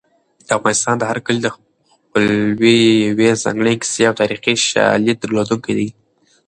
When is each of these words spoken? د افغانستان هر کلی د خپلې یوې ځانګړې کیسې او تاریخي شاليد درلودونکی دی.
د 0.47 0.49
افغانستان 0.57 0.97
هر 1.09 1.17
کلی 1.25 1.41
د 1.43 1.47
خپلې 1.55 2.75
یوې 3.07 3.29
ځانګړې 3.43 3.73
کیسې 3.81 4.03
او 4.09 4.17
تاریخي 4.21 4.53
شاليد 4.69 5.17
درلودونکی 5.19 5.73
دی. 5.79 5.89